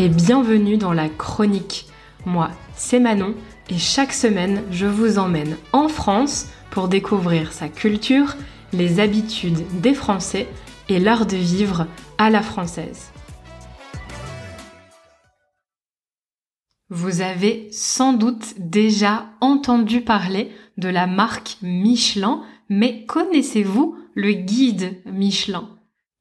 et 0.00 0.08
bienvenue 0.08 0.78
dans 0.78 0.94
la 0.94 1.10
chronique. 1.10 1.84
Moi, 2.24 2.50
c'est 2.74 3.00
Manon 3.00 3.34
et 3.68 3.76
chaque 3.76 4.14
semaine, 4.14 4.62
je 4.70 4.86
vous 4.86 5.18
emmène 5.18 5.58
en 5.74 5.88
France 5.88 6.46
pour 6.70 6.88
découvrir 6.88 7.52
sa 7.52 7.68
culture, 7.68 8.34
les 8.72 8.98
habitudes 8.98 9.62
des 9.82 9.92
Français 9.92 10.48
et 10.88 10.98
l'art 11.00 11.26
de 11.26 11.36
vivre 11.36 11.86
à 12.16 12.30
la 12.30 12.40
française. 12.40 13.12
Vous 16.88 17.20
avez 17.20 17.68
sans 17.70 18.14
doute 18.14 18.54
déjà 18.56 19.26
entendu 19.42 20.00
parler 20.00 20.50
de 20.78 20.88
la 20.88 21.06
marque 21.06 21.58
Michelin, 21.60 22.42
mais 22.70 23.04
connaissez-vous 23.04 23.98
le 24.14 24.32
guide 24.32 25.02
Michelin? 25.04 25.68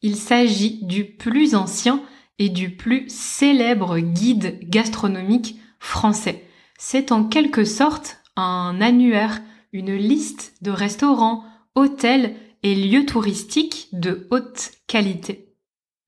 Il 0.02 0.18
s'agit 0.18 0.84
du 0.84 1.06
plus 1.06 1.56
ancien 1.56 2.02
et 2.40 2.50
du 2.50 2.76
plus 2.76 3.06
célèbre 3.10 4.00
guide 4.00 4.60
gastronomique 4.64 5.58
français. 5.80 6.46
C'est 6.78 7.12
en 7.12 7.26
quelque 7.26 7.66
sorte 7.66 8.22
un 8.36 8.80
annuaire, 8.82 9.42
une 9.74 9.94
liste 9.94 10.54
de 10.62 10.72
restaurants, 10.72 11.44
hôtels 11.76 12.36
et 12.64 12.76
lieux 12.76 13.06
touristiques 13.06 13.90
de 13.94 14.28
haute 14.32 14.72
qualité. 14.88 15.54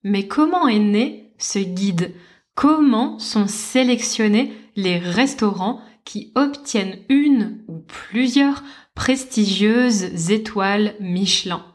Mais 0.02 0.26
comment 0.26 0.66
est 0.66 0.78
né 0.78 1.34
ce 1.38 1.58
guide? 1.58 2.14
Comment 2.54 3.18
sont 3.18 3.46
sélectionnés 3.46 4.52
les 4.76 4.98
restaurants 4.98 5.80
qui 6.04 6.32
obtiennent 6.34 6.98
une 7.08 7.62
ou 7.68 7.78
plusieurs 7.78 8.62
prestigieuses 8.94 10.30
étoiles 10.30 10.94
Michelin? 11.00 11.71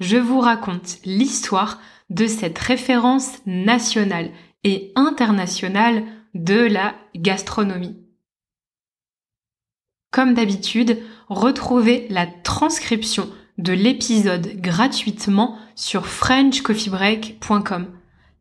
Je 0.00 0.16
vous 0.16 0.40
raconte 0.40 0.98
l'histoire 1.04 1.80
de 2.10 2.26
cette 2.26 2.58
référence 2.58 3.38
nationale 3.46 4.30
et 4.64 4.92
internationale 4.94 6.04
de 6.34 6.60
la 6.60 6.94
gastronomie. 7.14 7.96
Comme 10.10 10.34
d'habitude, 10.34 10.98
retrouvez 11.28 12.06
la 12.10 12.26
transcription 12.26 13.28
de 13.58 13.72
l'épisode 13.72 14.60
gratuitement 14.60 15.56
sur 15.74 16.06
frenchcoffeebreak.com. 16.06 17.86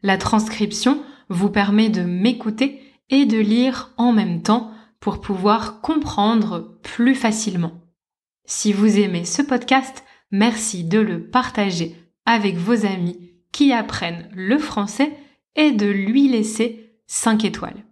La 0.04 0.18
transcription 0.18 1.02
vous 1.30 1.50
permet 1.50 1.90
de 1.90 2.02
m'écouter 2.02 2.82
et 3.10 3.26
de 3.26 3.38
lire 3.38 3.92
en 3.98 4.12
même 4.12 4.42
temps 4.42 4.72
pour 5.00 5.22
pouvoir 5.22 5.82
comprendre 5.82 6.78
plus 6.84 7.16
facilement. 7.16 7.74
Si 8.46 8.74
vous 8.74 9.00
aimez 9.00 9.26
ce 9.26 9.42
podcast, 9.42 10.04
merci 10.32 10.84
de 10.84 11.00
le 11.00 11.28
partager 11.30 11.96
avec 12.26 12.56
vos 12.56 12.86
amis 12.86 13.32
qui 13.52 13.74
apprennent 13.74 14.30
le 14.34 14.58
français 14.58 15.18
et 15.56 15.72
de 15.72 15.88
lui 15.88 16.28
laisser 16.28 16.96
5 17.08 17.46
étoiles. 17.46 17.86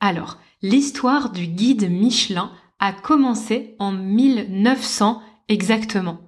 Alors, 0.00 0.38
l'histoire 0.60 1.30
du 1.30 1.46
guide 1.46 1.90
Michelin 1.90 2.52
a 2.78 2.92
commencé 2.92 3.74
en 3.78 3.92
1900 3.92 5.22
exactement. 5.48 6.18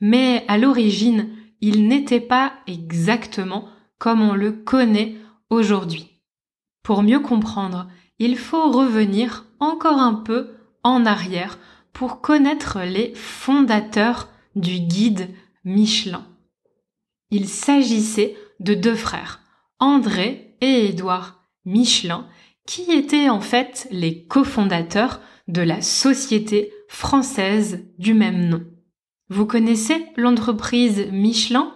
Mais 0.00 0.44
à 0.48 0.58
l'origine, 0.58 1.30
il 1.60 1.88
n'était 1.88 2.20
pas 2.20 2.52
exactement 2.66 3.68
comme 3.98 4.20
on 4.20 4.34
le 4.34 4.52
connaît 4.52 5.16
aujourd'hui. 5.48 6.20
Pour 6.82 7.02
mieux 7.02 7.20
comprendre, 7.20 7.88
il 8.18 8.36
faut 8.36 8.70
revenir 8.70 9.46
encore 9.60 10.00
un 10.00 10.14
peu 10.14 10.50
en 10.82 11.06
arrière 11.06 11.58
pour 11.92 12.20
connaître 12.20 12.80
les 12.80 13.14
fondateurs 13.14 14.28
du 14.56 14.80
guide 14.80 15.28
Michelin. 15.64 16.26
Il 17.30 17.48
s'agissait 17.48 18.36
de 18.60 18.74
deux 18.74 18.94
frères, 18.94 19.40
André 19.78 20.56
et 20.60 20.86
Édouard 20.86 21.46
Michelin, 21.64 22.26
qui 22.66 22.92
étaient 22.92 23.28
en 23.28 23.40
fait 23.40 23.88
les 23.90 24.24
cofondateurs 24.24 25.20
de 25.48 25.62
la 25.62 25.82
société 25.82 26.72
française 26.88 27.84
du 27.98 28.14
même 28.14 28.48
nom. 28.48 28.64
Vous 29.28 29.46
connaissez 29.46 30.06
l'entreprise 30.16 31.08
Michelin? 31.10 31.74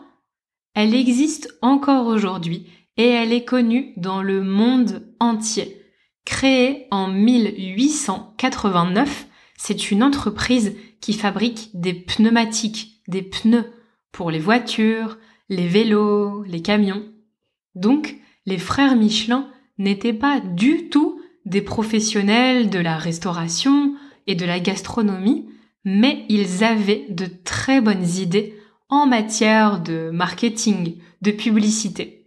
Elle 0.74 0.94
existe 0.94 1.56
encore 1.62 2.06
aujourd'hui 2.06 2.70
et 2.96 3.08
elle 3.08 3.32
est 3.32 3.44
connue 3.44 3.92
dans 3.96 4.22
le 4.22 4.42
monde 4.42 5.12
entier. 5.20 5.82
Créée 6.24 6.86
en 6.90 7.08
1889, 7.08 9.26
c'est 9.56 9.90
une 9.90 10.02
entreprise 10.02 10.76
qui 11.00 11.12
fabrique 11.12 11.70
des 11.74 11.94
pneumatiques, 11.94 13.02
des 13.08 13.22
pneus 13.22 13.72
pour 14.12 14.30
les 14.30 14.38
voitures, 14.38 15.18
les 15.48 15.68
vélos, 15.68 16.42
les 16.44 16.62
camions. 16.62 17.04
Donc, 17.74 18.16
les 18.46 18.58
frères 18.58 18.96
Michelin 18.96 19.48
n'étaient 19.78 20.12
pas 20.12 20.40
du 20.40 20.88
tout 20.88 21.20
des 21.44 21.62
professionnels 21.62 22.70
de 22.70 22.78
la 22.78 22.96
restauration 22.96 23.94
et 24.26 24.34
de 24.34 24.44
la 24.44 24.60
gastronomie, 24.60 25.48
mais 25.84 26.24
ils 26.28 26.64
avaient 26.64 27.06
de 27.08 27.26
très 27.44 27.80
bonnes 27.80 28.08
idées 28.08 28.58
en 28.88 29.06
matière 29.06 29.80
de 29.80 30.10
marketing, 30.10 30.96
de 31.22 31.30
publicité. 31.30 32.26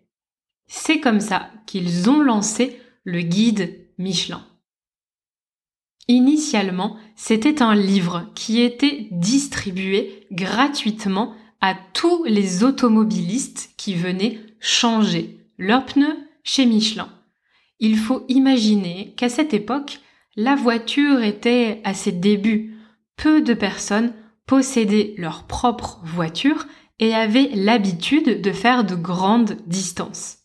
C'est 0.68 1.00
comme 1.00 1.20
ça 1.20 1.50
qu'ils 1.66 2.10
ont 2.10 2.22
lancé 2.22 2.80
le 3.04 3.22
guide 3.22 3.88
Michelin. 3.98 4.46
Initialement, 6.09 6.97
c'était 7.16 7.62
un 7.62 7.75
livre 7.75 8.25
qui 8.34 8.62
était 8.62 9.08
distribué 9.12 10.25
gratuitement 10.31 11.36
à 11.62 11.75
tous 11.94 12.24
les 12.24 12.64
automobilistes 12.64 13.70
qui 13.78 13.94
venaient 13.94 14.40
changer 14.59 15.38
leurs 15.59 15.86
pneus 15.86 16.18
chez 16.44 16.66
Michelin. 16.66 17.09
Il 17.80 17.96
faut 17.96 18.25
imaginer 18.28 19.14
qu'à 19.18 19.30
cette 19.30 19.53
époque, 19.53 20.00
la 20.36 20.56
voiture 20.56 21.22
était 21.22 21.80
à 21.84 21.94
ses 21.94 22.12
débuts. 22.12 22.75
Peu 23.16 23.44
de 23.44 23.53
personnes 23.53 24.12
possédaient 24.48 25.14
leur 25.16 25.44
propre 25.44 26.00
voiture 26.03 26.66
et 26.98 27.14
avaient 27.14 27.52
l'habitude 27.53 28.42
de 28.42 28.52
faire 28.52 28.84
de 28.84 28.96
grandes 28.96 29.58
distances. 29.68 30.40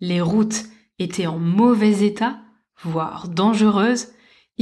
Les 0.00 0.22
routes 0.22 0.64
étaient 0.98 1.26
en 1.26 1.38
mauvais 1.38 2.02
état, 2.02 2.38
voire 2.82 3.28
dangereuses. 3.28 4.08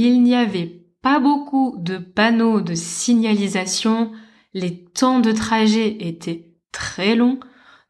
Il 0.03 0.23
n'y 0.23 0.33
avait 0.33 0.81
pas 1.03 1.19
beaucoup 1.19 1.75
de 1.77 1.99
panneaux 1.99 2.59
de 2.59 2.73
signalisation, 2.73 4.11
les 4.55 4.83
temps 4.83 5.19
de 5.19 5.31
trajet 5.31 5.95
étaient 5.99 6.55
très 6.71 7.15
longs. 7.15 7.39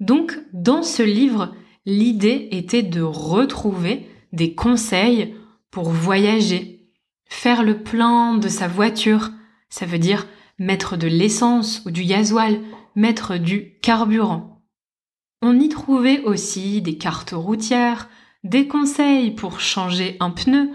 Donc, 0.02 0.38
dans 0.52 0.84
ce 0.84 1.04
livre, 1.04 1.56
l'idée 1.86 2.50
était 2.52 2.84
de 2.84 3.02
retrouver 3.02 4.10
des 4.34 4.56
conseils 4.56 5.36
pour 5.70 5.90
voyager, 5.90 6.90
faire 7.30 7.64
le 7.64 7.82
plein 7.82 8.36
de 8.36 8.50
sa 8.50 8.68
voiture, 8.68 9.32
ça 9.70 9.86
veut 9.86 9.98
dire 9.98 10.28
mettre 10.60 10.98
de 10.98 11.08
l'essence 11.08 11.82
ou 11.86 11.92
du 11.92 12.04
gasoil, 12.04 12.60
mettre 12.94 13.38
du 13.38 13.78
carburant. 13.82 14.62
On 15.42 15.58
y 15.58 15.70
trouvait 15.70 16.20
aussi 16.24 16.82
des 16.82 16.98
cartes 16.98 17.32
routières, 17.32 18.10
des 18.44 18.68
conseils 18.68 19.32
pour 19.32 19.62
changer 19.62 20.18
un 20.20 20.32
pneu 20.32 20.72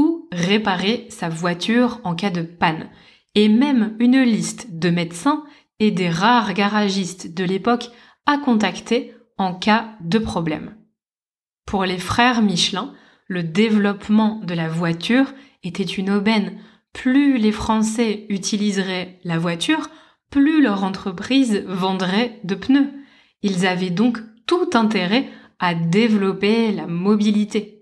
ou 0.00 0.26
réparer 0.32 1.06
sa 1.10 1.28
voiture 1.28 2.00
en 2.04 2.14
cas 2.14 2.30
de 2.30 2.40
panne, 2.40 2.88
et 3.34 3.48
même 3.48 3.96
une 3.98 4.22
liste 4.22 4.78
de 4.78 4.88
médecins 4.88 5.44
et 5.78 5.90
des 5.90 6.08
rares 6.08 6.54
garagistes 6.54 7.34
de 7.34 7.44
l'époque 7.44 7.90
à 8.24 8.38
contacter 8.38 9.12
en 9.36 9.54
cas 9.54 9.90
de 10.00 10.18
problème. 10.18 10.74
Pour 11.66 11.84
les 11.84 11.98
frères 11.98 12.40
Michelin, 12.40 12.94
le 13.26 13.42
développement 13.42 14.40
de 14.42 14.54
la 14.54 14.68
voiture 14.68 15.34
était 15.62 15.82
une 15.82 16.10
aubaine. 16.10 16.58
Plus 16.94 17.36
les 17.36 17.52
Français 17.52 18.24
utiliseraient 18.30 19.20
la 19.22 19.38
voiture, 19.38 19.90
plus 20.30 20.62
leur 20.62 20.82
entreprise 20.82 21.62
vendrait 21.66 22.40
de 22.44 22.54
pneus. 22.54 22.90
Ils 23.42 23.66
avaient 23.66 23.90
donc 23.90 24.18
tout 24.46 24.70
intérêt 24.72 25.28
à 25.58 25.74
développer 25.74 26.72
la 26.72 26.86
mobilité. 26.86 27.79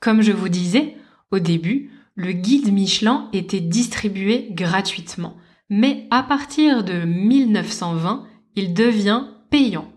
Comme 0.00 0.22
je 0.22 0.32
vous 0.32 0.48
disais, 0.48 0.96
au 1.30 1.38
début, 1.38 1.90
le 2.14 2.32
guide 2.32 2.72
Michelin 2.72 3.28
était 3.32 3.60
distribué 3.60 4.48
gratuitement, 4.50 5.36
mais 5.70 6.06
à 6.10 6.22
partir 6.22 6.84
de 6.84 7.04
1920, 7.04 8.26
il 8.56 8.74
devient 8.74 9.24
payant. 9.50 9.92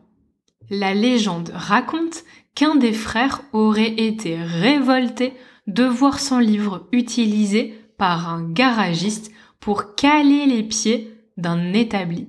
La 0.69 0.93
légende 0.93 1.51
raconte 1.53 2.23
qu'un 2.55 2.75
des 2.75 2.93
frères 2.93 3.41
aurait 3.53 3.93
été 3.93 4.35
révolté 4.35 5.33
de 5.67 5.83
voir 5.83 6.19
son 6.19 6.39
livre 6.39 6.87
utilisé 6.91 7.75
par 7.97 8.29
un 8.29 8.49
garagiste 8.49 9.31
pour 9.59 9.95
caler 9.95 10.45
les 10.45 10.63
pieds 10.63 11.13
d'un 11.37 11.73
établi. 11.73 12.27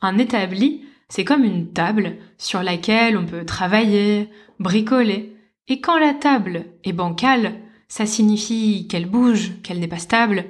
Un 0.00 0.18
établi, 0.18 0.84
c'est 1.08 1.24
comme 1.24 1.44
une 1.44 1.72
table 1.72 2.16
sur 2.38 2.62
laquelle 2.62 3.16
on 3.16 3.26
peut 3.26 3.44
travailler, 3.44 4.28
bricoler, 4.60 5.37
et 5.68 5.80
quand 5.80 5.98
la 5.98 6.14
table 6.14 6.66
est 6.84 6.92
bancale, 6.92 7.60
ça 7.88 8.06
signifie 8.06 8.86
qu'elle 8.88 9.08
bouge, 9.08 9.52
qu'elle 9.62 9.80
n'est 9.80 9.88
pas 9.88 9.98
stable, 9.98 10.46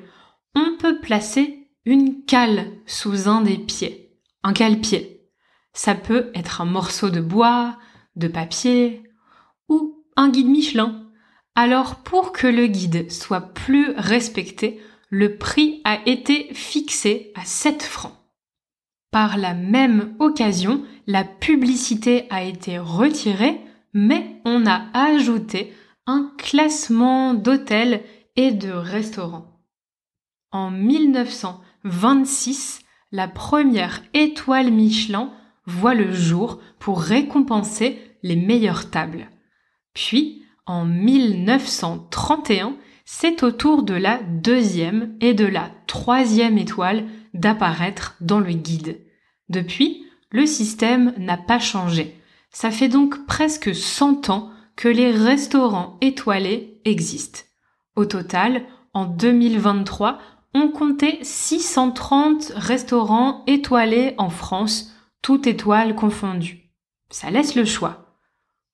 on 0.54 0.76
peut 0.78 1.00
placer 1.00 1.68
une 1.84 2.24
cale 2.24 2.66
sous 2.86 3.28
un 3.28 3.40
des 3.42 3.58
pieds, 3.58 4.16
un 4.42 4.52
cale-pied. 4.52 5.28
Ça 5.72 5.94
peut 5.94 6.30
être 6.34 6.60
un 6.60 6.64
morceau 6.64 7.10
de 7.10 7.20
bois, 7.20 7.78
de 8.16 8.28
papier 8.28 9.02
ou 9.68 10.04
un 10.16 10.28
guide 10.28 10.48
Michelin. 10.48 11.06
Alors 11.54 11.96
pour 11.96 12.32
que 12.32 12.46
le 12.46 12.66
guide 12.66 13.10
soit 13.10 13.40
plus 13.40 13.92
respecté, 13.96 14.80
le 15.10 15.36
prix 15.36 15.80
a 15.84 16.00
été 16.06 16.52
fixé 16.52 17.32
à 17.34 17.44
7 17.44 17.82
francs. 17.82 18.14
Par 19.10 19.38
la 19.38 19.54
même 19.54 20.14
occasion, 20.18 20.84
la 21.06 21.24
publicité 21.24 22.26
a 22.30 22.42
été 22.42 22.78
retirée, 22.78 23.60
mais 23.92 24.40
on 24.44 24.66
a 24.66 24.86
ajouté 24.94 25.72
un 26.06 26.32
classement 26.38 27.34
d'hôtels 27.34 28.02
et 28.36 28.52
de 28.52 28.70
restaurants. 28.70 29.58
En 30.50 30.70
1926, 30.70 32.80
la 33.12 33.28
première 33.28 34.02
étoile 34.14 34.70
Michelin 34.70 35.32
voit 35.66 35.94
le 35.94 36.12
jour 36.12 36.60
pour 36.78 37.00
récompenser 37.00 37.98
les 38.22 38.36
meilleures 38.36 38.90
tables. 38.90 39.28
Puis, 39.94 40.44
en 40.66 40.84
1931, 40.84 42.76
c'est 43.04 43.42
au 43.42 43.50
tour 43.50 43.82
de 43.82 43.94
la 43.94 44.20
deuxième 44.22 45.16
et 45.20 45.34
de 45.34 45.46
la 45.46 45.70
troisième 45.86 46.58
étoile 46.58 47.06
d'apparaître 47.34 48.16
dans 48.20 48.40
le 48.40 48.52
guide. 48.52 49.00
Depuis, 49.48 50.04
le 50.30 50.44
système 50.44 51.14
n'a 51.16 51.38
pas 51.38 51.58
changé. 51.58 52.17
Ça 52.50 52.70
fait 52.70 52.88
donc 52.88 53.26
presque 53.26 53.74
100 53.74 54.30
ans 54.30 54.50
que 54.76 54.88
les 54.88 55.10
restaurants 55.10 55.98
étoilés 56.00 56.80
existent. 56.84 57.40
Au 57.96 58.04
total, 58.04 58.64
en 58.94 59.04
2023, 59.06 60.18
on 60.54 60.68
comptait 60.68 61.18
630 61.22 62.52
restaurants 62.54 63.44
étoilés 63.46 64.14
en 64.18 64.30
France, 64.30 64.92
toutes 65.20 65.46
étoiles 65.46 65.94
confondues. 65.94 66.70
Ça 67.10 67.30
laisse 67.30 67.54
le 67.54 67.64
choix. 67.64 68.16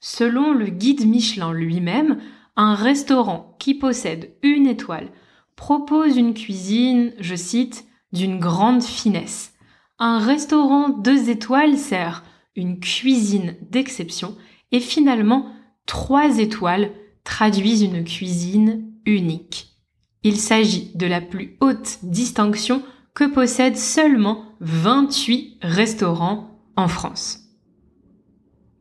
Selon 0.01 0.53
le 0.53 0.67
guide 0.67 1.07
Michelin 1.07 1.53
lui-même, 1.53 2.21
un 2.57 2.75
restaurant 2.75 3.57
qui 3.59 3.75
possède 3.75 4.37
une 4.43 4.67
étoile 4.67 5.09
propose 5.57 6.17
une 6.17 6.35
cuisine, 6.35 7.13
je 7.19 7.35
cite, 7.35 7.87
d'une 8.13 8.39
grande 8.39 8.83
finesse. 8.83 9.55
Un 9.99 10.19
restaurant 10.19 10.89
deux 10.89 11.31
étoiles 11.31 11.79
sert 11.79 12.23
une 12.57 12.81
cuisine 12.81 13.57
d'exception 13.71 14.37
et 14.73 14.81
finalement 14.81 15.53
trois 15.87 16.39
étoiles 16.39 16.91
traduisent 17.25 17.83
une 17.83 18.05
cuisine 18.05 18.93
unique. 19.07 19.75
Il 20.23 20.37
s'agit 20.37 20.91
de 20.95 21.07
la 21.07 21.21
plus 21.21 21.57
haute 21.61 21.99
distinction 22.03 22.83
que 23.15 23.25
possèdent 23.25 23.77
seulement 23.77 24.45
28 24.61 25.59
restaurants 25.63 26.61
en 26.77 26.89
France. 26.89 27.41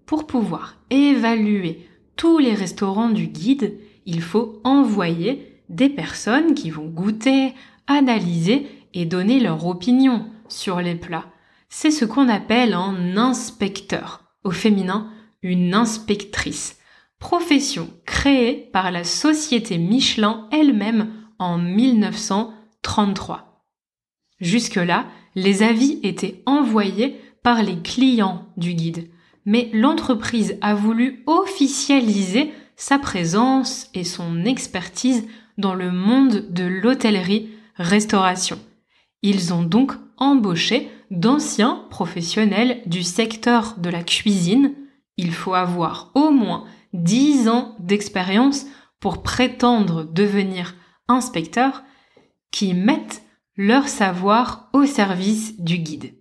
Pour 0.06 0.26
pouvoir 0.26 0.78
évaluer 0.90 1.88
tous 2.16 2.40
les 2.40 2.54
restaurants 2.54 3.10
du 3.10 3.28
guide, 3.28 3.78
il 4.06 4.22
faut 4.22 4.62
envoyer 4.64 5.62
des 5.70 5.90
personnes 5.90 6.54
qui 6.54 6.70
vont 6.70 6.88
goûter, 6.88 7.54
analyser 7.88 8.68
et 8.94 9.06
donner 9.06 9.40
leur 9.40 9.66
opinion 9.66 10.28
sur 10.48 10.82
les 10.82 10.96
plats. 10.96 11.33
C'est 11.76 11.90
ce 11.90 12.06
qu'on 12.06 12.30
appelle 12.30 12.76
un 12.76 13.18
inspecteur, 13.18 14.26
au 14.44 14.52
féminin 14.52 15.10
une 15.42 15.74
inspectrice, 15.74 16.78
profession 17.18 17.90
créée 18.06 18.70
par 18.72 18.92
la 18.92 19.04
société 19.04 19.80
Michelin 19.80 20.48
elle-même 20.52 21.12
en 21.40 21.58
1933. 21.58 23.66
Jusque-là, 24.40 25.08
les 25.34 25.64
avis 25.64 26.00
étaient 26.04 26.44
envoyés 26.46 27.20
par 27.42 27.64
les 27.64 27.82
clients 27.82 28.46
du 28.56 28.76
guide, 28.76 29.10
mais 29.46 29.72
l'entreprise 29.74 30.60
a 30.62 30.76
voulu 30.76 31.24
officialiser 31.26 32.54
sa 32.76 33.00
présence 33.00 33.90
et 33.96 34.04
son 34.04 34.46
expertise 34.46 35.26
dans 35.58 35.74
le 35.74 35.92
monde 35.92 36.46
de 36.52 36.66
l'hôtellerie-restauration. 36.66 38.60
Ils 39.24 39.56
ont 39.56 39.64
donc 39.64 39.94
embauché 40.18 40.88
d'anciens 41.14 41.86
professionnels 41.92 42.82
du 42.88 43.04
secteur 43.04 43.76
de 43.78 43.90
la 43.90 44.04
cuisine. 44.04 44.74
Il 45.16 45.32
faut 45.32 45.54
avoir 45.54 46.12
au 46.16 46.32
moins 46.32 46.66
10 46.94 47.48
ans 47.48 47.76
d'expérience 47.80 48.66
pour 49.00 49.22
prétendre 49.22 50.04
devenir 50.04 50.76
inspecteur 51.08 51.84
qui 52.52 52.74
mettent 52.74 53.24
leur 53.56 53.88
savoir 53.88 54.70
au 54.74 54.86
service 54.86 55.60
du 55.60 55.78
guide. 55.78 56.16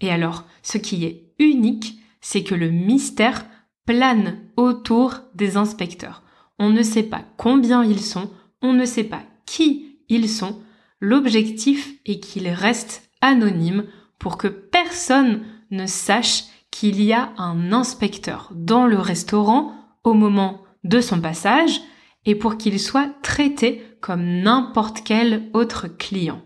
Et 0.00 0.10
alors, 0.10 0.44
ce 0.62 0.76
qui 0.76 1.04
est 1.04 1.32
unique, 1.38 1.98
c'est 2.20 2.44
que 2.44 2.54
le 2.54 2.70
mystère 2.70 3.46
plane 3.86 4.38
autour 4.56 5.14
des 5.34 5.56
inspecteurs. 5.56 6.22
On 6.58 6.68
ne 6.68 6.82
sait 6.82 7.02
pas 7.02 7.24
combien 7.38 7.82
ils 7.82 8.02
sont, 8.02 8.30
on 8.60 8.74
ne 8.74 8.84
sait 8.84 9.04
pas 9.04 9.22
qui 9.46 10.00
ils 10.10 10.28
sont. 10.28 10.60
L'objectif 11.00 11.94
est 12.04 12.20
qu'ils 12.20 12.48
restent 12.48 13.08
anonymes 13.22 13.86
pour 14.18 14.36
que 14.38 14.48
personne 14.48 15.44
ne 15.70 15.86
sache 15.86 16.44
qu'il 16.70 17.02
y 17.02 17.12
a 17.12 17.32
un 17.38 17.72
inspecteur 17.72 18.50
dans 18.54 18.86
le 18.86 18.98
restaurant 18.98 19.74
au 20.04 20.14
moment 20.14 20.62
de 20.84 21.00
son 21.00 21.20
passage 21.20 21.80
et 22.24 22.34
pour 22.34 22.56
qu'il 22.56 22.78
soit 22.78 23.10
traité 23.22 23.82
comme 24.00 24.42
n'importe 24.42 25.02
quel 25.04 25.48
autre 25.52 25.88
client. 25.88 26.42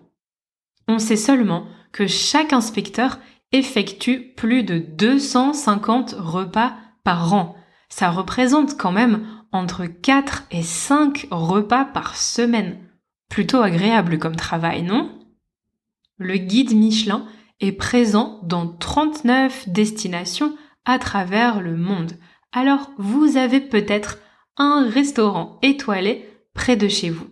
On 0.88 0.98
sait 0.98 1.16
seulement 1.16 1.66
que 1.92 2.06
chaque 2.06 2.52
inspecteur 2.52 3.18
effectue 3.52 4.32
plus 4.36 4.62
de 4.62 4.78
250 4.78 6.16
repas 6.18 6.74
par 7.04 7.34
an. 7.34 7.56
Ça 7.88 8.10
représente 8.10 8.78
quand 8.78 8.92
même 8.92 9.26
entre 9.52 9.84
4 9.84 10.44
et 10.50 10.62
5 10.62 11.28
repas 11.30 11.84
par 11.84 12.16
semaine. 12.16 12.78
Plutôt 13.28 13.60
agréable 13.60 14.18
comme 14.18 14.36
travail, 14.36 14.82
non? 14.82 15.10
Le 16.16 16.36
guide 16.36 16.74
Michelin 16.74 17.26
est 17.62 17.72
présent 17.72 18.40
dans 18.42 18.66
39 18.66 19.68
destinations 19.70 20.54
à 20.84 20.98
travers 20.98 21.62
le 21.62 21.76
monde. 21.76 22.12
Alors 22.52 22.90
vous 22.98 23.38
avez 23.38 23.60
peut-être 23.60 24.18
un 24.58 24.86
restaurant 24.88 25.58
étoilé 25.62 26.28
près 26.52 26.76
de 26.76 26.88
chez 26.88 27.08
vous. 27.08 27.28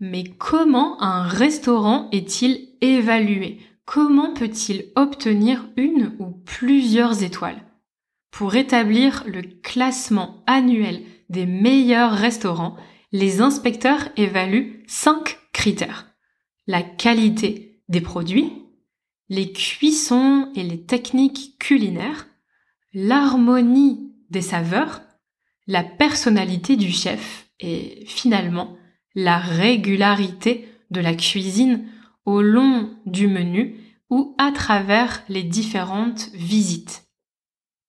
Mais 0.00 0.24
comment 0.24 1.00
un 1.00 1.22
restaurant 1.22 2.08
est-il 2.10 2.70
évalué? 2.80 3.60
Comment 3.84 4.34
peut-il 4.34 4.86
obtenir 4.96 5.68
une 5.76 6.16
ou 6.18 6.32
plusieurs 6.44 7.22
étoiles? 7.22 7.62
Pour 8.30 8.56
établir 8.56 9.22
le 9.26 9.42
classement 9.42 10.42
annuel 10.46 11.02
des 11.28 11.46
meilleurs 11.46 12.12
restaurants, 12.12 12.76
les 13.12 13.40
inspecteurs 13.40 14.08
évaluent 14.16 14.82
cinq 14.88 15.38
critères. 15.52 16.08
La 16.66 16.82
qualité 16.82 17.63
des 17.88 18.00
produits, 18.00 18.52
les 19.28 19.52
cuissons 19.52 20.50
et 20.54 20.62
les 20.62 20.84
techniques 20.84 21.58
culinaires, 21.58 22.26
l'harmonie 22.92 24.12
des 24.30 24.42
saveurs, 24.42 25.02
la 25.66 25.82
personnalité 25.82 26.76
du 26.76 26.90
chef 26.90 27.48
et 27.60 28.04
finalement 28.06 28.76
la 29.14 29.38
régularité 29.38 30.68
de 30.90 31.00
la 31.00 31.14
cuisine 31.14 31.86
au 32.24 32.42
long 32.42 32.90
du 33.06 33.28
menu 33.28 33.80
ou 34.10 34.34
à 34.38 34.52
travers 34.52 35.22
les 35.28 35.42
différentes 35.42 36.30
visites. 36.34 37.04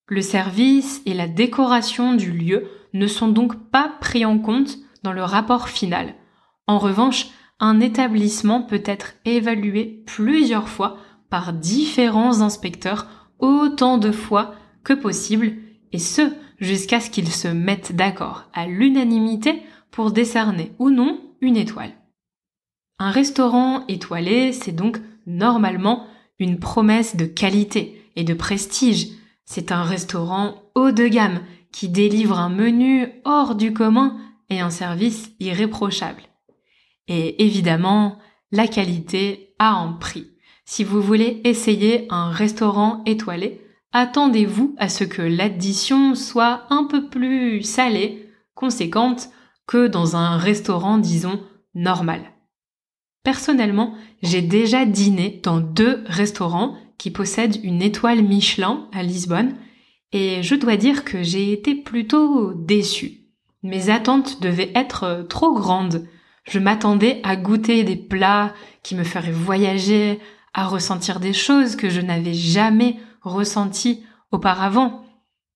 Le 0.07 0.21
service 0.21 1.01
et 1.05 1.13
la 1.13 1.27
décoration 1.27 2.13
du 2.13 2.31
lieu 2.31 2.67
ne 2.93 3.07
sont 3.07 3.27
donc 3.27 3.69
pas 3.69 3.89
pris 3.99 4.23
en 4.23 4.39
compte 4.39 4.77
dans 5.03 5.13
le 5.13 5.23
rapport 5.23 5.67
final. 5.67 6.15
En 6.67 6.79
revanche, 6.79 7.27
un 7.59 7.79
établissement 7.79 8.61
peut 8.61 8.83
être 8.85 9.13
évalué 9.25 10.03
plusieurs 10.05 10.69
fois 10.69 10.97
par 11.29 11.53
différents 11.53 12.41
inspecteurs 12.41 13.07
autant 13.39 13.97
de 13.97 14.11
fois 14.11 14.55
que 14.83 14.93
possible, 14.93 15.53
et 15.91 15.99
ce, 15.99 16.21
jusqu'à 16.59 16.99
ce 16.99 17.09
qu'ils 17.09 17.31
se 17.31 17.47
mettent 17.47 17.95
d'accord 17.95 18.45
à 18.53 18.67
l'unanimité 18.67 19.61
pour 19.91 20.11
décerner 20.11 20.73
ou 20.79 20.89
non 20.89 21.19
une 21.41 21.57
étoile. 21.57 21.93
Un 22.99 23.11
restaurant 23.11 23.85
étoilé, 23.87 24.53
c'est 24.53 24.71
donc 24.71 24.99
normalement 25.25 26.07
une 26.39 26.59
promesse 26.59 27.15
de 27.15 27.25
qualité 27.25 28.01
et 28.15 28.23
de 28.23 28.33
prestige. 28.33 29.07
C'est 29.45 29.71
un 29.71 29.83
restaurant 29.83 30.63
haut 30.75 30.91
de 30.91 31.07
gamme 31.07 31.39
qui 31.71 31.89
délivre 31.89 32.39
un 32.39 32.49
menu 32.49 33.09
hors 33.25 33.55
du 33.55 33.73
commun 33.73 34.17
et 34.49 34.59
un 34.59 34.69
service 34.69 35.31
irréprochable. 35.39 36.21
Et 37.07 37.45
évidemment, 37.45 38.17
la 38.51 38.67
qualité 38.67 39.53
a 39.59 39.71
un 39.73 39.93
prix. 39.93 40.27
Si 40.65 40.83
vous 40.83 41.01
voulez 41.01 41.41
essayer 41.43 42.07
un 42.09 42.31
restaurant 42.31 43.03
étoilé, 43.05 43.61
attendez-vous 43.91 44.75
à 44.77 44.89
ce 44.89 45.03
que 45.03 45.21
l'addition 45.21 46.15
soit 46.15 46.65
un 46.69 46.85
peu 46.85 47.07
plus 47.07 47.61
salée, 47.61 48.29
conséquente, 48.55 49.29
que 49.67 49.87
dans 49.87 50.15
un 50.15 50.37
restaurant, 50.37 50.97
disons, 50.97 51.41
normal. 51.73 52.21
Personnellement, 53.23 53.95
j'ai 54.21 54.41
déjà 54.41 54.85
dîné 54.85 55.39
dans 55.43 55.59
deux 55.59 56.03
restaurants 56.05 56.77
qui 56.97 57.11
possède 57.11 57.59
une 57.63 57.81
étoile 57.81 58.23
Michelin 58.23 58.87
à 58.93 59.03
Lisbonne 59.03 59.55
et 60.11 60.43
je 60.43 60.55
dois 60.55 60.77
dire 60.77 61.03
que 61.03 61.23
j'ai 61.23 61.51
été 61.51 61.75
plutôt 61.75 62.53
déçue. 62.53 63.21
Mes 63.63 63.89
attentes 63.89 64.41
devaient 64.41 64.71
être 64.75 65.25
trop 65.27 65.53
grandes. 65.53 66.07
Je 66.47 66.59
m'attendais 66.59 67.19
à 67.23 67.35
goûter 67.35 67.83
des 67.83 67.95
plats 67.95 68.53
qui 68.83 68.95
me 68.95 69.03
feraient 69.03 69.31
voyager, 69.31 70.19
à 70.53 70.67
ressentir 70.67 71.19
des 71.19 71.33
choses 71.33 71.75
que 71.75 71.89
je 71.89 72.01
n'avais 72.01 72.33
jamais 72.33 72.97
ressenties 73.21 74.03
auparavant. 74.31 75.05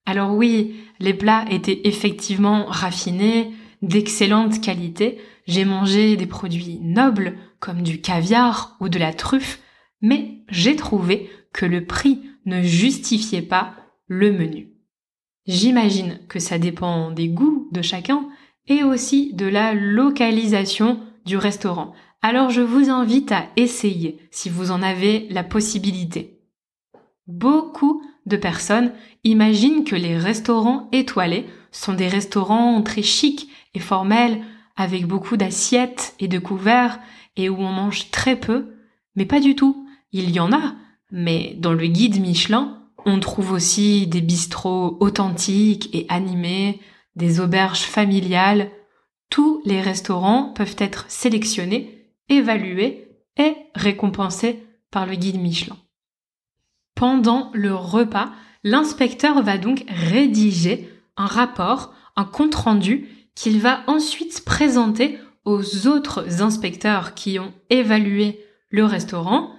Alors 0.06 0.34
oui, 0.34 0.76
les 1.00 1.14
plats 1.14 1.46
étaient 1.50 1.82
effectivement 1.86 2.66
raffinés, 2.66 3.54
d'excellente 3.82 4.62
qualité. 4.62 5.20
J'ai 5.48 5.66
mangé 5.66 6.18
des 6.18 6.26
produits 6.26 6.80
nobles 6.82 7.38
comme 7.60 7.82
du 7.82 8.02
caviar 8.02 8.76
ou 8.80 8.90
de 8.90 9.00
la 9.00 9.14
truffe, 9.14 9.60
mais 10.02 10.44
j'ai 10.50 10.76
trouvé 10.76 11.30
que 11.54 11.66
le 11.66 11.86
prix 11.86 12.22
ne 12.46 12.62
justifiait 12.62 13.42
pas 13.42 13.74
le 14.08 14.32
menu. 14.32 14.70
J'imagine 15.46 16.20
que 16.28 16.40
ça 16.40 16.60
dépend 16.60 17.12
des 17.12 17.28
goûts 17.28 17.70
de 17.72 17.82
chacun 17.82 18.28
et 18.70 18.84
aussi 18.84 19.34
de 19.34 19.48
la 19.48 19.74
localisation 19.74 21.00
du 21.26 21.36
restaurant. 21.36 21.94
Alors 22.22 22.50
je 22.50 22.62
vous 22.62 22.90
invite 22.90 23.32
à 23.32 23.48
essayer 23.56 24.20
si 24.32 24.50
vous 24.50 24.72
en 24.72 24.82
avez 24.82 25.28
la 25.30 25.44
possibilité. 25.44 26.40
Beaucoup 27.28 28.02
de 28.26 28.38
personnes 28.38 28.92
imaginent 29.24 29.84
que 29.84 29.96
les 29.96 30.18
restaurants 30.18 30.88
étoilés 30.92 31.46
sont 31.72 31.94
des 31.94 32.08
restaurants 32.08 32.82
très 32.82 33.04
chics 33.04 33.50
et 33.74 33.80
formels 33.80 34.42
avec 34.76 35.06
beaucoup 35.06 35.38
d'assiettes 35.38 36.16
et 36.20 36.28
de 36.28 36.40
couverts 36.40 37.00
et 37.36 37.50
où 37.50 37.58
on 37.58 37.72
mange 37.72 38.12
très 38.12 38.36
peu, 38.36 38.74
mais 39.16 39.26
pas 39.26 39.40
du 39.40 39.56
tout. 39.56 39.88
Il 40.12 40.32
y 40.32 40.40
en 40.40 40.52
a, 40.52 40.76
mais 41.12 41.56
dans 41.60 41.74
le 41.74 41.86
guide 41.88 42.20
Michelin, 42.20 42.80
on 43.06 43.20
trouve 43.20 43.52
aussi 43.52 44.08
des 44.08 44.22
bistrots 44.22 44.98
authentiques 45.00 45.90
et 45.94 46.06
animés, 46.10 46.80
des 47.20 47.40
auberges 47.40 47.82
familiales. 47.82 48.72
Tous 49.30 49.62
les 49.66 49.82
restaurants 49.82 50.54
peuvent 50.54 50.78
être 50.80 51.06
sélectionnés, 51.08 52.12
évalués 52.30 53.10
et 53.38 53.56
récompensés 53.76 54.64
par 54.90 55.06
le 55.06 55.14
guide 55.14 55.40
Michelin. 55.40 55.78
Pendant 56.96 57.52
le 57.54 57.76
repas, 57.76 58.32
l'inspecteur 58.64 59.44
va 59.44 59.60
donc 59.60 59.86
rédiger 59.88 60.90
un 61.16 61.28
rapport, 61.28 61.94
un 62.16 62.26
compte-rendu 62.26 63.08
qu'il 63.36 63.60
va 63.60 63.84
ensuite 63.86 64.44
présenter 64.44 65.20
aux 65.46 65.88
autres 65.88 66.42
inspecteurs 66.42 67.14
qui 67.14 67.40
ont 67.40 67.54
évalué 67.70 68.40
le 68.70 68.86
restaurant, 68.86 69.54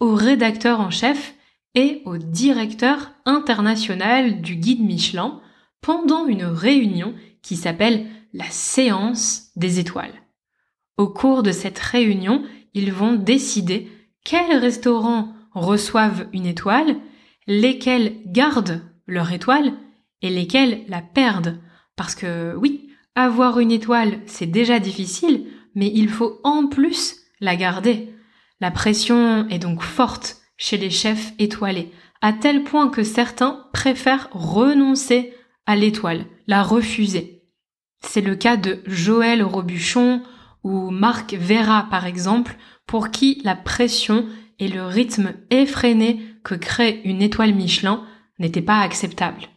au 0.00 0.14
rédacteur 0.14 0.80
en 0.80 0.90
chef 0.90 1.34
et 1.74 2.02
au 2.04 2.16
directeur 2.16 3.12
international 3.24 4.40
du 4.40 4.56
guide 4.56 4.80
Michelin 4.80 5.40
pendant 5.80 6.26
une 6.26 6.44
réunion 6.44 7.14
qui 7.42 7.56
s'appelle 7.56 8.06
la 8.32 8.50
séance 8.50 9.50
des 9.56 9.78
étoiles. 9.78 10.22
Au 10.96 11.08
cours 11.08 11.42
de 11.42 11.52
cette 11.52 11.78
réunion, 11.78 12.42
ils 12.74 12.92
vont 12.92 13.14
décider 13.14 13.90
quels 14.24 14.56
restaurants 14.56 15.32
reçoivent 15.52 16.26
une 16.32 16.46
étoile, 16.46 16.96
lesquels 17.46 18.16
gardent 18.26 18.82
leur 19.06 19.32
étoile 19.32 19.72
et 20.22 20.30
lesquels 20.30 20.84
la 20.88 21.00
perdent. 21.00 21.58
Parce 21.96 22.14
que 22.14 22.54
oui, 22.56 22.90
avoir 23.14 23.60
une 23.60 23.70
étoile, 23.70 24.20
c'est 24.26 24.46
déjà 24.46 24.78
difficile, 24.78 25.46
mais 25.74 25.90
il 25.94 26.08
faut 26.08 26.40
en 26.44 26.66
plus 26.66 27.16
la 27.40 27.56
garder. 27.56 28.12
La 28.60 28.70
pression 28.70 29.48
est 29.48 29.58
donc 29.58 29.82
forte 29.82 30.38
chez 30.56 30.76
les 30.76 30.90
chefs 30.90 31.32
étoilés, 31.38 31.92
à 32.22 32.32
tel 32.32 32.64
point 32.64 32.88
que 32.88 33.04
certains 33.04 33.66
préfèrent 33.72 34.28
renoncer 34.32 35.32
à 35.66 35.76
l'étoile, 35.76 36.24
la 36.46 36.62
refuser. 36.62 37.42
C'est 38.00 38.20
le 38.20 38.36
cas 38.36 38.56
de 38.56 38.80
Joël 38.86 39.42
Robuchon 39.42 40.22
ou 40.62 40.90
Marc 40.90 41.34
Vera 41.34 41.86
par 41.90 42.06
exemple, 42.06 42.56
pour 42.86 43.10
qui 43.10 43.40
la 43.44 43.56
pression 43.56 44.26
et 44.58 44.68
le 44.68 44.84
rythme 44.84 45.34
effréné 45.50 46.20
que 46.44 46.54
crée 46.54 47.00
une 47.04 47.22
étoile 47.22 47.54
Michelin 47.54 48.04
n'étaient 48.38 48.62
pas 48.62 48.80
acceptables. 48.80 49.48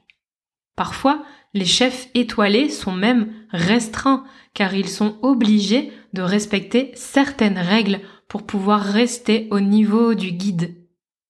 Parfois, 0.75 1.23
les 1.53 1.65
chefs 1.65 2.09
étoilés 2.13 2.69
sont 2.69 2.91
même 2.91 3.31
restreints 3.51 4.23
car 4.53 4.73
ils 4.73 4.89
sont 4.89 5.17
obligés 5.21 5.91
de 6.13 6.21
respecter 6.21 6.91
certaines 6.95 7.57
règles 7.57 7.99
pour 8.27 8.45
pouvoir 8.45 8.81
rester 8.81 9.47
au 9.51 9.59
niveau 9.59 10.13
du 10.13 10.31
guide. 10.31 10.75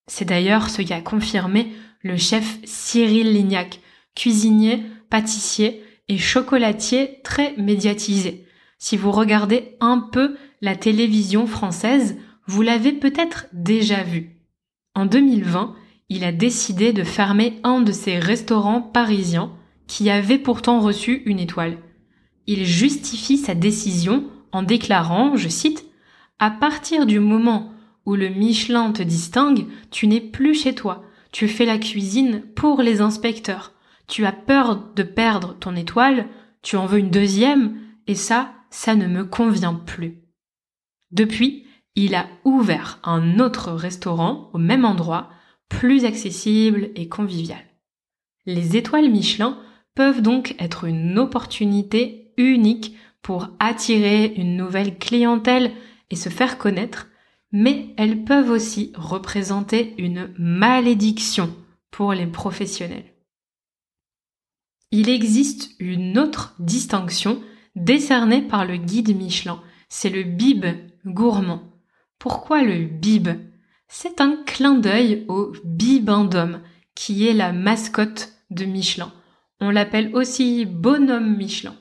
C'est 0.08 0.26
d'ailleurs 0.26 0.70
ce 0.70 0.82
qu'a 0.82 1.02
confirmé 1.02 1.72
le 2.02 2.18
chef 2.18 2.60
Cyril 2.64 3.34
Lignac, 3.34 3.80
cuisinier, 4.20 4.84
pâtissier 5.10 5.82
et 6.10 6.18
chocolatier 6.18 7.22
très 7.24 7.56
médiatisé. 7.56 8.46
Si 8.78 8.98
vous 8.98 9.12
regardez 9.12 9.78
un 9.80 10.10
peu 10.12 10.36
la 10.62 10.76
télévision 10.76 11.48
française, 11.48 12.18
vous 12.46 12.62
l'avez 12.62 12.92
peut-être 12.92 13.46
déjà 13.54 14.04
vu. 14.04 14.36
En 14.94 15.06
2020, 15.06 15.74
il 16.10 16.26
a 16.26 16.34
décidé 16.34 16.92
de 16.92 17.04
fermer 17.04 17.60
un 17.64 17.80
de 17.80 17.94
ses 17.94 18.20
restaurants 18.20 18.82
parisiens 18.82 19.54
qui 19.88 20.10
avait 20.10 20.38
pourtant 20.38 20.82
reçu 20.82 21.22
une 21.26 21.40
étoile. 21.40 21.78
Il 22.46 22.66
justifie 22.66 23.38
sa 23.38 23.56
décision 23.56 24.26
en 24.52 24.64
déclarant, 24.64 25.38
je 25.38 25.48
cite, 25.48 25.86
À 26.40 26.52
partir 26.52 27.06
du 27.06 27.22
moment 27.22 27.72
où 28.06 28.16
le 28.16 28.28
Michelin 28.28 28.92
te 28.92 29.04
distingue, 29.04 29.68
tu 29.92 30.08
n'es 30.08 30.22
plus 30.22 30.56
chez 30.56 30.76
toi. 30.76 31.06
Tu 31.32 31.48
fais 31.48 31.66
la 31.66 31.78
cuisine 31.78 32.42
pour 32.56 32.82
les 32.82 33.00
inspecteurs. 33.00 33.74
Tu 34.10 34.26
as 34.26 34.34
peur 34.34 34.94
de 34.94 35.04
perdre 35.04 35.56
ton 35.58 35.78
étoile, 35.78 36.28
tu 36.62 36.76
en 36.76 36.86
veux 36.86 37.00
une 37.00 37.10
deuxième, 37.10 37.80
et 38.08 38.16
ça, 38.16 38.52
ça 38.70 38.96
ne 38.96 39.08
me 39.08 39.24
convient 39.24 39.74
plus. 39.74 40.22
Depuis, 41.12 41.66
il 41.96 42.14
a 42.14 42.28
ouvert 42.44 43.00
un 43.04 43.40
autre 43.40 43.72
restaurant 43.72 44.50
au 44.54 44.58
même 44.58 44.84
endroit, 44.84 45.30
plus 45.70 46.04
accessible 46.04 46.90
et 46.96 47.08
convivial. 47.08 47.64
Les 48.46 48.76
étoiles 48.76 49.10
Michelin 49.10 49.58
peuvent 49.96 50.22
donc 50.22 50.56
être 50.60 50.84
une 50.84 51.18
opportunité 51.18 52.34
unique 52.36 52.98
pour 53.22 53.50
attirer 53.60 54.34
une 54.36 54.58
nouvelle 54.58 54.98
clientèle 54.98 55.72
et 56.10 56.18
se 56.18 56.28
faire 56.28 56.58
connaître 56.58 57.08
mais 57.52 57.94
elles 57.98 58.24
peuvent 58.24 58.52
aussi 58.52 58.92
représenter 58.96 59.96
une 59.98 60.34
malédiction 60.38 61.54
pour 61.92 62.14
les 62.14 62.28
professionnels. 62.28 63.14
Il 64.92 65.10
existe 65.10 65.72
une 65.80 66.18
autre 66.18 66.56
distinction 66.60 67.42
décernée 67.76 68.42
par 68.42 68.66
le 68.66 68.78
guide 68.78 69.16
Michelin, 69.16 69.62
c'est 69.88 70.10
le 70.10 70.24
bib 70.24 70.66
gourmand. 71.06 71.62
Pourquoi 72.18 72.64
le 72.64 72.86
bib? 72.86 73.30
C'est 73.88 74.22
un 74.22 74.38
clin 74.46 74.76
d'œil 74.76 75.26
au 75.28 75.52
bibendum, 75.64 76.62
qui 76.96 77.28
est 77.28 77.34
la 77.34 77.52
mascotte 77.52 78.34
de 78.50 78.66
Michelin. 78.66 79.12
On 79.62 79.70
l'appelle 79.70 80.16
aussi 80.16 80.66
bonhomme 80.66 81.38
Michelin. 81.38 81.76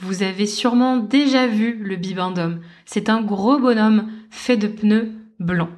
Vous 0.00 0.22
avez 0.22 0.46
sûrement 0.46 0.96
déjà 0.96 1.46
vu 1.46 1.76
le 1.76 1.96
bibendum. 1.96 2.60
C'est 2.84 3.08
un 3.08 3.22
gros 3.22 3.58
bonhomme 3.58 4.10
fait 4.30 4.56
de 4.56 4.66
pneus 4.66 5.12
blancs. 5.38 5.70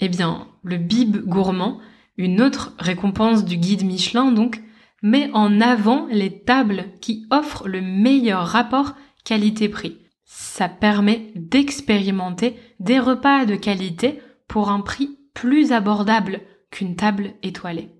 Eh 0.00 0.08
bien, 0.08 0.48
le 0.62 0.76
bib 0.76 1.16
gourmand, 1.24 1.80
une 2.16 2.42
autre 2.42 2.74
récompense 2.78 3.44
du 3.44 3.56
guide 3.56 3.84
Michelin 3.84 4.32
donc, 4.32 4.62
met 5.04 5.30
en 5.34 5.60
avant 5.60 6.06
les 6.10 6.42
tables 6.42 6.86
qui 7.02 7.26
offrent 7.30 7.68
le 7.68 7.82
meilleur 7.82 8.46
rapport 8.46 8.94
qualité-prix. 9.24 9.98
Ça 10.24 10.68
permet 10.68 11.30
d'expérimenter 11.36 12.56
des 12.80 12.98
repas 12.98 13.44
de 13.44 13.54
qualité 13.54 14.18
pour 14.48 14.70
un 14.70 14.80
prix 14.80 15.18
plus 15.34 15.72
abordable 15.72 16.40
qu'une 16.70 16.96
table 16.96 17.34
étoilée. 17.42 17.90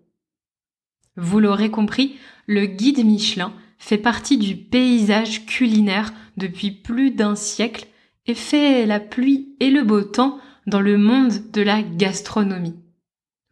Vous 1.17 1.41
l'aurez 1.41 1.71
compris, 1.71 2.17
le 2.47 2.65
guide 2.65 3.05
Michelin 3.05 3.53
fait 3.77 3.99
partie 3.99 4.39
du 4.39 4.57
paysage 4.57 5.45
culinaire 5.45 6.11
depuis 6.39 6.71
plus 6.71 7.11
d'un 7.11 7.35
siècle 7.35 7.87
et 8.27 8.35
fait 8.35 8.87
la 8.87 8.99
pluie 8.99 9.57
et 9.61 9.69
le 9.71 9.83
beau 9.83 10.01
temps 10.01 10.39
dans 10.67 10.81
le 10.81 10.97
monde 10.97 11.51
de 11.53 11.61
la 11.61 11.83
gastronomie. 11.83 12.81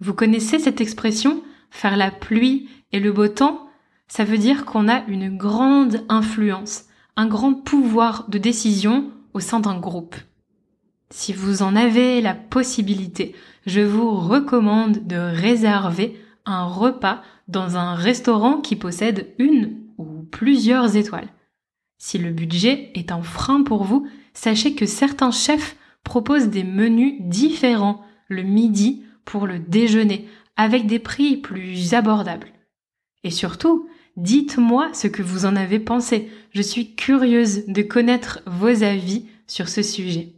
Vous 0.00 0.14
connaissez 0.14 0.58
cette 0.58 0.80
expression? 0.80 1.42
Faire 1.72 1.96
la 1.96 2.10
pluie 2.12 2.68
et 2.92 3.00
le 3.00 3.10
beau 3.10 3.26
temps 3.26 3.66
Ça 4.06 4.24
veut 4.24 4.38
dire 4.38 4.64
qu'on 4.66 4.88
a 4.88 5.04
une 5.08 5.36
grande 5.36 6.04
influence, 6.08 6.84
un 7.16 7.26
grand 7.26 7.54
pouvoir 7.54 8.28
de 8.28 8.38
décision 8.38 9.10
au 9.32 9.40
sein 9.40 9.58
d'un 9.58 9.80
groupe. 9.80 10.14
Si 11.10 11.32
vous 11.32 11.62
en 11.62 11.74
avez 11.74 12.20
la 12.20 12.34
possibilité, 12.34 13.34
je 13.66 13.80
vous 13.80 14.10
recommande 14.10 15.06
de 15.06 15.16
réserver 15.16 16.20
un 16.44 16.64
repas 16.64 17.22
dans 17.48 17.76
un 17.76 17.94
restaurant 17.94 18.60
qui 18.60 18.76
possède 18.76 19.32
une 19.38 19.78
ou 19.98 20.22
plusieurs 20.30 20.96
étoiles. 20.96 21.28
Si 21.98 22.18
le 22.18 22.30
budget 22.30 22.90
est 22.94 23.12
un 23.12 23.22
frein 23.22 23.62
pour 23.62 23.84
vous, 23.84 24.06
sachez 24.34 24.74
que 24.74 24.86
certains 24.86 25.30
chefs 25.30 25.76
proposent 26.04 26.48
des 26.48 26.64
menus 26.64 27.14
différents 27.20 28.02
le 28.28 28.42
midi 28.42 29.04
pour 29.24 29.46
le 29.46 29.58
déjeuner 29.58 30.28
avec 30.62 30.86
des 30.86 31.00
prix 31.00 31.36
plus 31.36 31.92
abordables. 31.92 32.52
Et 33.24 33.32
surtout, 33.32 33.88
dites-moi 34.16 34.90
ce 34.94 35.08
que 35.08 35.22
vous 35.22 35.44
en 35.44 35.56
avez 35.56 35.80
pensé. 35.80 36.30
Je 36.52 36.62
suis 36.62 36.94
curieuse 36.94 37.66
de 37.66 37.82
connaître 37.82 38.42
vos 38.46 38.84
avis 38.84 39.26
sur 39.48 39.68
ce 39.68 39.82
sujet. 39.82 40.28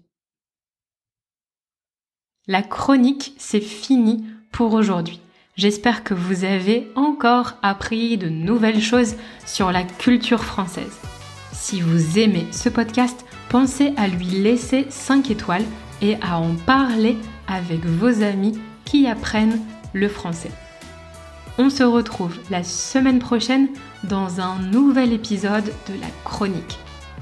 La 2.47 2.63
chronique, 2.63 3.35
c'est 3.37 3.61
fini 3.61 4.25
pour 4.51 4.73
aujourd'hui. 4.73 5.21
J'espère 5.57 6.05
que 6.05 6.15
vous 6.15 6.45
avez 6.45 6.89
encore 6.95 7.59
appris 7.63 8.17
de 8.17 8.31
nouvelles 8.31 8.83
choses 8.83 9.17
sur 9.45 9.73
la 9.73 9.83
culture 9.83 10.43
française. 10.43 10.99
Si 11.53 11.83
vous 11.83 12.19
aimez 12.19 12.47
ce 12.51 12.71
podcast, 12.71 13.27
pensez 13.51 13.93
à 13.99 14.09
lui 14.09 14.27
laisser 14.27 14.87
5 14.89 15.31
étoiles 15.31 15.67
et 16.01 16.17
à 16.23 16.39
en 16.39 16.55
parler 16.55 17.19
avec 17.47 17.85
vos 17.85 18.23
amis 18.23 18.59
qui 18.87 19.07
apprennent 19.07 19.61
le 19.95 20.09
français. 20.09 20.51
On 21.57 21.71
se 21.71 21.85
retrouve 21.85 22.37
la 22.51 22.63
semaine 22.65 23.21
prochaine 23.21 23.69
dans 24.03 24.41
un 24.41 24.59
nouvel 24.59 25.13
épisode 25.13 25.65
de 25.65 26.01
la 26.01 26.09
chronique. 26.25 26.79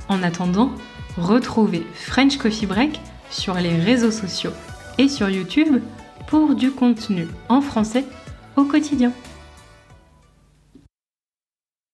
En 0.08 0.22
attendant, 0.22 0.72
retrouvez 1.16 1.86
French 1.94 2.38
Coffee 2.38 2.66
Break 2.66 3.00
sur 3.30 3.54
les 3.54 3.76
réseaux 3.76 4.10
sociaux 4.10 4.52
et 4.98 5.08
sur 5.08 5.28
YouTube 5.28 5.80
pour 6.26 6.54
du 6.54 6.70
contenu 6.70 7.28
en 7.48 7.60
français 7.60 8.04
au 8.56 8.64
quotidien. 8.64 9.12